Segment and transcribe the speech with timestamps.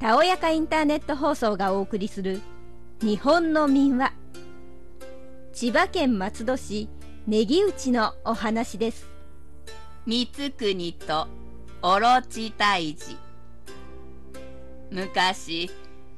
[0.00, 2.40] たおやかインターネット放送がお送りする
[3.02, 4.14] 日本の民話。
[5.52, 6.88] 千葉県松戸市
[7.26, 9.06] ネギ内のお話です。
[10.06, 11.28] 三国と
[11.82, 13.18] オロチ退治
[14.90, 15.70] 昔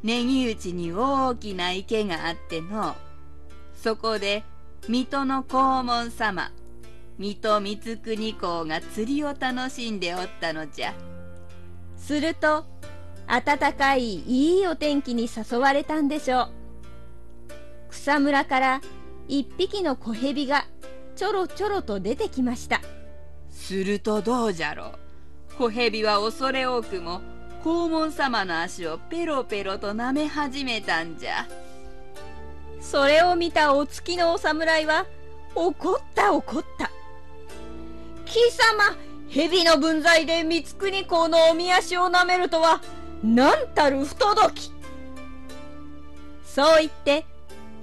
[0.05, 2.95] ネギ内に大きな池があっての
[3.75, 4.45] そこで
[4.89, 6.53] 水戸の黄門様
[7.19, 10.95] 水戸光国公が釣りを楽しんでおったのじゃ。
[11.97, 12.65] すると
[13.33, 16.49] 暖かいいいお天気に誘われたんでしょう。
[17.89, 18.81] 草むらから
[19.27, 20.67] 一匹の小蛇が
[21.17, 22.83] ちょろちょろと出てきました。
[23.49, 25.55] するとどうじゃろう。
[25.57, 27.23] 小蛇は恐れ多くも
[27.63, 31.47] 黄門様の足をペロペロと舐め始めたんじゃ。
[32.83, 35.07] それを見たお月のお侍は
[35.55, 36.91] 怒った怒った。
[38.27, 38.95] 貴様
[39.31, 42.83] 蛇の分際で光国公のおみ足を舐めるとは
[43.23, 44.73] なんたる不届き。
[46.45, 47.25] そう言って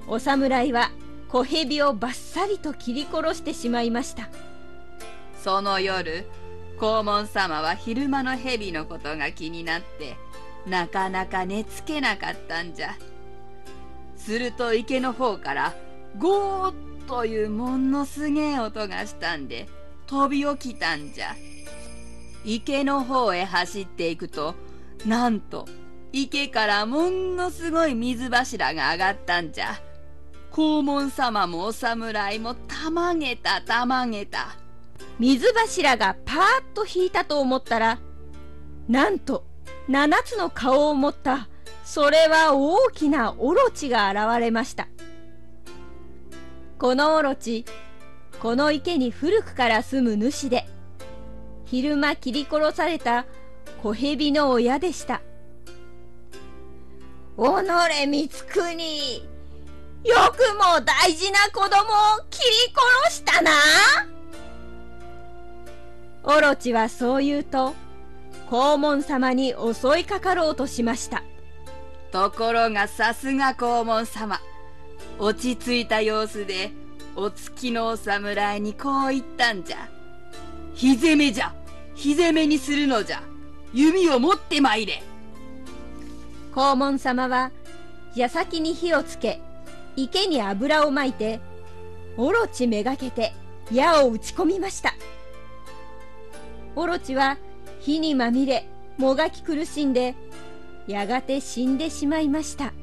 [0.07, 0.91] お侍は
[1.29, 4.29] 小蛇をバッサリと切り殺してしまいました。
[5.43, 6.25] その夜
[6.79, 10.17] 黄門様は昼間の蛇のことが気になって
[10.67, 12.95] なかなか寝つけなかったんじゃ。
[14.17, 15.73] すると池の方から
[16.17, 16.73] ゴーッ
[17.07, 19.67] というものすげえ音がしたんで
[20.05, 21.35] 飛び起きたんじゃ。
[22.43, 24.55] 池の方へ走っていくと
[25.05, 25.67] なんと
[26.11, 29.79] 池からものすごい水柱が上がったんじゃ。
[30.53, 34.57] 黄門様もお侍もたまげたたまげた。
[35.19, 36.41] 水柱がパーッ
[36.73, 37.99] と引いたと思ったら
[38.87, 39.45] なんと
[39.89, 41.49] 7つの顔を持った
[41.83, 44.87] それは大きなオロチが現れました。
[46.77, 47.65] このオロチ
[48.39, 50.65] この池に古くから住む主で
[51.65, 53.25] 昼間切り殺された
[53.81, 55.21] 小蛇の親でした。
[57.37, 59.29] 己光国
[60.03, 61.69] よくも大事な子供を
[62.29, 63.51] 切り殺したな。
[66.23, 67.73] オロチはそう言うと
[68.49, 71.23] 黄門様に襲いかかろうとしました。
[72.11, 74.39] ところがさすが黄門様
[75.17, 76.71] 落ち着いた様子で
[77.15, 79.89] お月のお侍にこう言ったんじゃ。
[80.73, 81.53] 火攻めじゃ。
[81.93, 83.21] 火攻めにするのじゃ。
[83.73, 85.03] 弓を持ってまいれ。
[86.53, 87.51] 黄門様は
[88.15, 89.39] 矢先に火をつけ
[89.95, 91.39] 池に油をまいて
[92.17, 93.33] オロチめがけて
[93.71, 94.93] 矢を打ち込みました。
[96.75, 97.37] オロチは
[97.79, 100.15] 火にまみれもがき苦しんで
[100.87, 102.73] やがて死んでしまいました。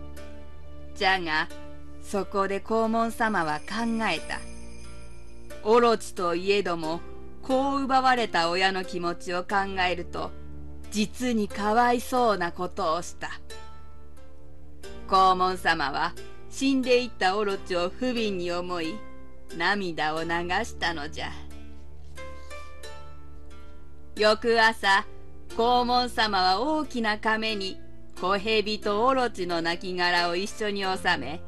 [0.94, 1.48] じゃが
[2.02, 4.38] そこで黄門様は考えた。
[5.64, 7.00] オロチといえども
[7.42, 9.56] こう奪われた親の気持ちを考
[9.88, 10.30] えると
[10.90, 13.30] 実にかわいそうなことをした。
[15.08, 16.14] 黄門様は
[16.50, 18.96] 死んでいったオロチを不憫に思い
[19.56, 20.28] 涙を流
[20.64, 21.30] したのじゃ。
[24.16, 25.06] 翌朝
[25.50, 27.78] 黄門様は大きな亀に
[28.20, 31.42] 小蛇とオロチの亡骸を一緒に収め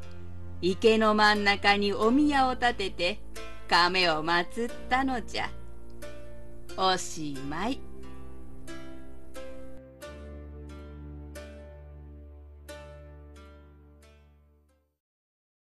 [0.60, 3.20] 池の真ん中にお宮を建てて
[3.68, 5.50] 亀を祀ったのじゃ。
[6.76, 7.87] おしまい。